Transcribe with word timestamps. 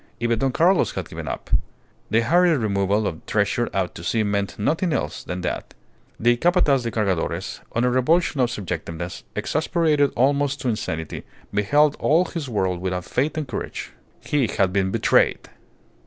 Even 0.19 0.39
Don 0.39 0.51
Carlos 0.51 0.93
had 0.93 1.07
given 1.09 1.27
up. 1.27 1.51
The 2.09 2.21
hurried 2.21 2.57
removal 2.57 3.05
of 3.05 3.19
the 3.19 3.25
treasure 3.31 3.69
out 3.71 3.93
to 3.93 4.03
sea 4.03 4.23
meant 4.23 4.57
nothing 4.57 4.93
else 4.93 5.23
than 5.23 5.41
that. 5.41 5.75
The 6.19 6.37
Capataz 6.37 6.81
de 6.81 6.89
Cargadores, 6.89 7.59
on 7.73 7.83
a 7.83 7.89
revulsion 7.91 8.41
of 8.41 8.49
subjectiveness, 8.49 9.21
exasperated 9.35 10.11
almost 10.15 10.59
to 10.61 10.69
insanity, 10.69 11.23
beheld 11.53 11.97
all 11.99 12.25
his 12.25 12.49
world 12.49 12.81
without 12.81 13.05
faith 13.05 13.37
and 13.37 13.47
courage. 13.47 13.91
He 14.21 14.47
had 14.47 14.73
been 14.73 14.89
betrayed! 14.89 15.47